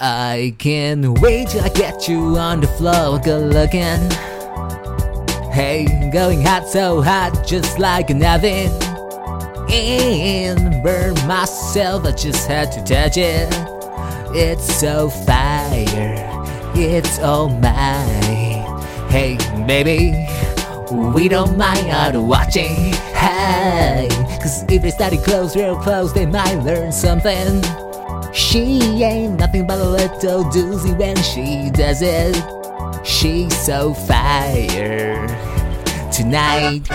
I 0.00 0.54
can't 0.58 1.18
wait 1.18 1.48
till 1.48 1.64
I 1.64 1.70
get 1.70 2.06
you 2.06 2.20
on 2.38 2.60
the 2.60 2.68
floor, 2.68 3.18
good 3.18 3.52
looking. 3.52 3.98
Hey, 5.50 5.86
going 6.12 6.40
hot, 6.40 6.68
so 6.68 7.02
hot, 7.02 7.44
just 7.44 7.80
like 7.80 8.08
an 8.10 8.24
oven. 8.24 8.70
And 9.68 10.84
burn 10.84 11.14
myself, 11.26 12.04
I 12.04 12.12
just 12.12 12.46
had 12.46 12.70
to 12.72 12.84
touch 12.84 13.16
it. 13.16 13.48
It's 14.36 14.72
so 14.78 15.10
fire, 15.10 16.14
it's 16.76 17.18
all 17.18 17.48
mine. 17.48 18.62
Hey, 19.10 19.36
baby, 19.66 20.28
we 21.12 21.28
don't 21.28 21.58
mind 21.58 21.88
out 21.88 22.14
watching. 22.14 22.92
Hey, 23.14 24.06
cause 24.40 24.62
if 24.68 24.80
they 24.80 24.90
study 24.92 25.16
close, 25.16 25.56
real 25.56 25.76
close, 25.76 26.12
they 26.12 26.26
might 26.26 26.62
learn 26.62 26.92
something. 26.92 27.87
She 28.38 29.02
ain't 29.02 29.40
nothing 29.40 29.66
but 29.66 29.80
a 29.80 29.84
little 29.84 30.44
doozy 30.44 30.96
when 30.96 31.16
she 31.16 31.70
does 31.70 32.02
it. 32.02 32.36
She's 33.04 33.54
so 33.66 33.92
fire 33.92 35.26
tonight. 36.12 36.88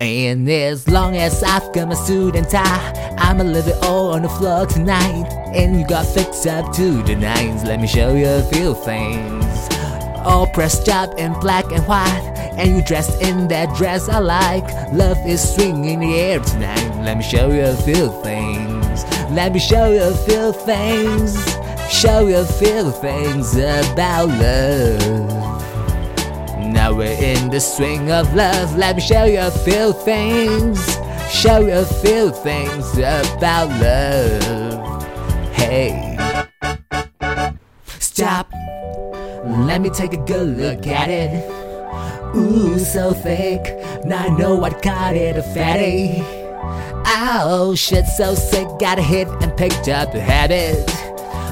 And 0.00 0.48
as 0.48 0.86
long 0.86 1.16
as 1.16 1.42
I've 1.42 1.74
got 1.74 1.88
my 1.88 1.94
suit 1.94 2.36
and 2.36 2.48
tie, 2.48 3.16
I'ma 3.18 3.42
leave 3.42 3.66
it 3.66 3.84
all 3.84 4.14
on 4.14 4.22
the 4.22 4.28
floor 4.28 4.66
tonight. 4.66 5.26
And 5.52 5.80
you 5.80 5.86
got 5.86 6.06
fixed 6.06 6.46
up 6.46 6.72
to 6.76 7.02
the 7.02 7.16
nines, 7.16 7.64
let 7.64 7.80
me 7.80 7.88
show 7.88 8.14
you 8.14 8.28
a 8.28 8.42
few 8.44 8.74
things. 8.76 9.44
All 10.24 10.46
pressed 10.46 10.88
up 10.88 11.18
in 11.18 11.32
black 11.40 11.72
and 11.72 11.84
white, 11.88 12.52
and 12.56 12.76
you 12.76 12.84
dressed 12.84 13.20
in 13.20 13.48
that 13.48 13.76
dress 13.76 14.08
I 14.08 14.20
like. 14.20 14.64
Love 14.92 15.18
is 15.26 15.42
swinging 15.54 15.86
in 15.86 16.00
the 16.00 16.14
air 16.14 16.38
tonight, 16.38 17.02
let 17.04 17.16
me 17.16 17.24
show 17.24 17.50
you 17.50 17.62
a 17.62 17.76
few 17.76 18.22
things. 18.22 18.75
Let 19.30 19.52
me 19.52 19.58
show 19.58 19.90
you 19.90 20.02
a 20.02 20.14
few 20.14 20.52
things, 20.52 21.36
show 21.90 22.26
you 22.28 22.38
a 22.38 22.44
few 22.44 22.90
things 22.92 23.54
about 23.56 24.28
love. 24.28 25.28
Now 26.72 26.94
we're 26.94 27.16
in 27.20 27.50
the 27.50 27.60
swing 27.60 28.10
of 28.12 28.32
love. 28.34 28.76
Let 28.76 28.96
me 28.96 29.02
show 29.02 29.24
you 29.24 29.40
a 29.40 29.50
few 29.50 29.92
things. 29.92 30.78
Show 31.30 31.60
you 31.60 31.72
a 31.72 31.84
few 31.84 32.30
things 32.30 32.96
about 32.96 33.68
love. 33.80 35.02
Hey, 35.52 36.16
stop. 37.98 38.50
Let 39.44 39.80
me 39.80 39.90
take 39.90 40.12
a 40.12 40.24
good 40.24 40.56
look 40.56 40.86
at 40.86 41.10
it. 41.10 41.50
Ooh, 42.36 42.78
so 42.78 43.12
thick. 43.12 43.62
Now 44.04 44.26
I 44.26 44.28
know 44.28 44.54
what 44.54 44.82
caught 44.82 45.16
it 45.16 45.36
a 45.36 45.42
fatty. 45.42 46.22
Oh, 47.18 47.74
shit, 47.74 48.04
so 48.04 48.34
sick. 48.34 48.68
Got 48.78 48.98
a 48.98 49.02
hit 49.02 49.26
and 49.40 49.56
picked 49.56 49.88
up 49.88 50.12
a 50.14 50.20
habit. 50.20 50.84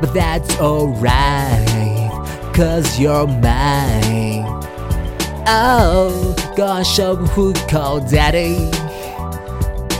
But 0.00 0.14
that's 0.14 0.56
alright, 0.56 2.08
cause 2.54 2.98
you're 2.98 3.26
mine. 3.26 4.46
Oh, 5.46 6.34
go 6.56 6.66
and 6.66 6.86
show 6.86 7.14
who 7.14 7.48
you 7.48 7.66
call 7.68 8.00
daddy. 8.00 8.70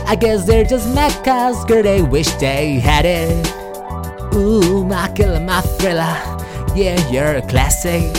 I 0.07 0.15
guess 0.15 0.47
they're 0.47 0.65
just 0.65 0.91
mad 0.95 1.13
girl 1.23 1.83
they 1.83 2.01
wish 2.01 2.31
they 2.31 2.79
had 2.79 3.05
it. 3.05 4.33
Ooh, 4.33 4.83
my 4.83 5.13
killer, 5.13 5.39
my 5.41 5.61
thriller. 5.61 6.17
Yeah, 6.75 6.97
you're 7.11 7.35
a 7.35 7.47
classic. 7.47 8.17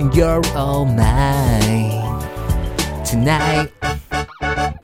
And 0.00 0.14
you're 0.14 0.40
all 0.56 0.86
mine 0.86 1.90
tonight. 3.04 3.70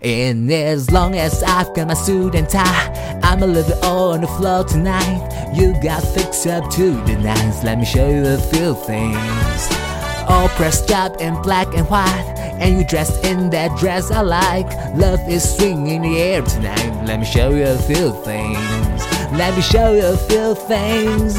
And 0.01 0.51
as 0.53 0.91
long 0.91 1.17
as 1.17 1.43
I've 1.43 1.75
got 1.75 1.89
my 1.89 1.95
suit 1.95 2.35
and 2.35 2.49
tie, 2.49 3.21
I'ma 3.23 3.47
leave 3.47 3.69
it 3.69 3.83
all 3.83 4.13
on 4.13 4.21
the 4.21 4.29
floor 4.29 4.65
tonight. 4.65 5.53
You 5.55 5.75
got 5.83 6.03
fixed 6.03 6.47
up 6.47 6.71
to 6.73 6.93
the 7.05 7.17
nines. 7.17 7.65
Let 7.65 7.79
me 7.79 7.85
show 7.85 8.09
you 8.09 8.25
a 8.25 8.39
few 8.39 8.75
things 8.87 9.89
all 10.29 10.49
pressed 10.51 10.91
up 10.91 11.21
in 11.21 11.41
black 11.43 11.75
and 11.75 11.89
white. 11.89 12.35
And 12.61 12.79
you 12.79 12.85
dressed 12.85 13.25
in 13.25 13.51
that 13.51 13.79
dress 13.79 14.11
I 14.11 14.21
like. 14.21 14.67
Love 14.95 15.21
is 15.29 15.57
swinging 15.57 15.87
in 15.89 16.03
the 16.03 16.21
air 16.21 16.43
tonight. 16.43 17.05
Let 17.05 17.21
me 17.21 17.27
show 17.27 17.51
you 17.51 17.65
a 17.65 17.79
few 17.79 18.13
things. 18.25 19.03
Let 19.33 19.55
me 19.57 19.63
show 19.63 19.93
you 19.93 20.07
a 20.07 20.17
few 20.17 20.55
things. 20.55 21.35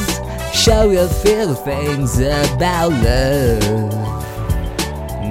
Show 0.53 0.89
you 0.89 1.01
a 1.01 1.07
few 1.07 1.53
things 1.55 2.19
about 2.19 2.91
love. 2.91 4.28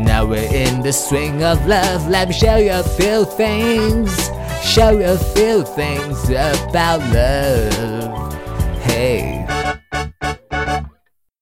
Now 0.04 0.25
we're 0.25 0.53
in 0.53 0.82
the 0.82 0.92
swing 0.92 1.42
of 1.42 1.66
love. 1.66 2.09
Let 2.09 2.28
me 2.28 2.34
show 2.34 2.56
you 2.56 2.72
a 2.72 2.82
few 2.82 3.25
things. 3.25 4.31
Show 4.62 4.91
you 4.91 5.04
a 5.04 5.19
few 5.19 5.64
things 5.64 6.25
about 6.31 7.00
love. 7.12 8.34
Hey. 8.82 9.38